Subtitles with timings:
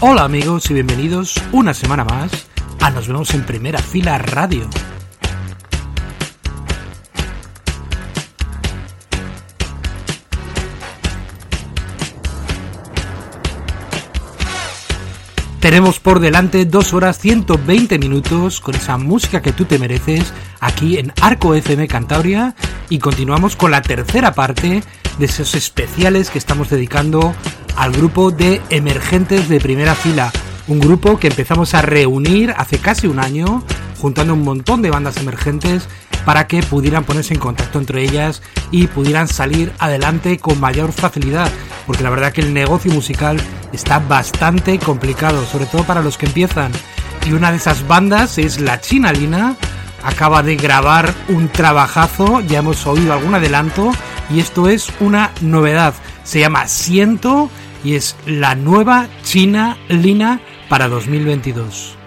[0.00, 2.30] Hola amigos y bienvenidos una semana más
[2.80, 4.68] a Nos vemos en primera fila radio.
[15.60, 20.98] Tenemos por delante 2 horas 120 minutos con esa música que tú te mereces aquí
[20.98, 22.54] en Arco FM Cantabria
[22.88, 24.82] y continuamos con la tercera parte
[25.18, 27.34] de esos especiales que estamos dedicando
[27.76, 30.32] al grupo de emergentes de primera fila,
[30.68, 33.64] un grupo que empezamos a reunir hace casi un año,
[33.98, 35.88] juntando un montón de bandas emergentes
[36.24, 41.50] para que pudieran ponerse en contacto entre ellas y pudieran salir adelante con mayor facilidad,
[41.86, 43.40] porque la verdad que el negocio musical
[43.72, 46.72] está bastante complicado, sobre todo para los que empiezan.
[47.26, 49.56] Y una de esas bandas es La China Lina,
[50.02, 53.92] acaba de grabar un trabajazo, ya hemos oído algún adelanto,
[54.30, 55.94] y esto es una novedad.
[56.24, 57.50] Se llama Siento
[57.84, 61.99] y es la nueva China Lina para 2022.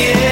[0.00, 0.29] Yeah.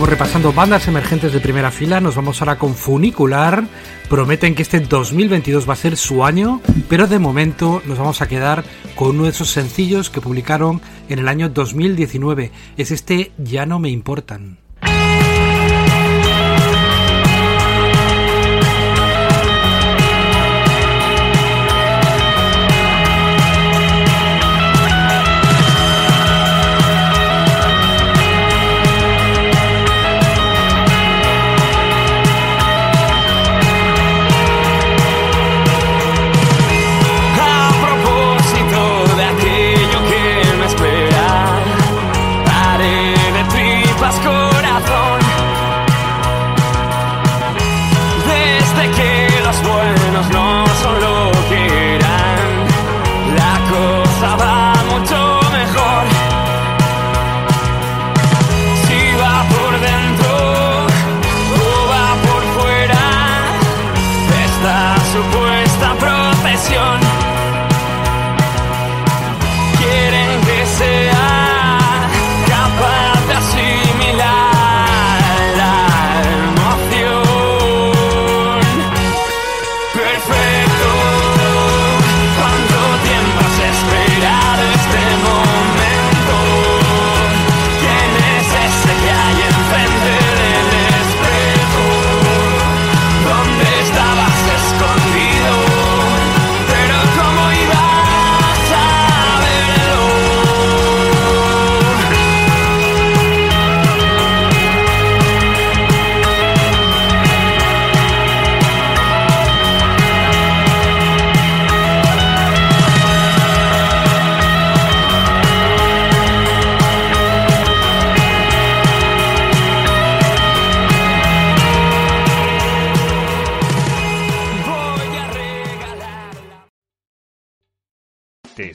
[0.00, 3.64] Seguimos repasando bandas emergentes de primera fila, nos vamos ahora con Funicular.
[4.08, 8.26] Prometen que este 2022 va a ser su año, pero de momento nos vamos a
[8.26, 8.64] quedar
[8.94, 10.80] con uno de esos sencillos que publicaron
[11.10, 12.50] en el año 2019.
[12.78, 14.56] Es este Ya no me importan.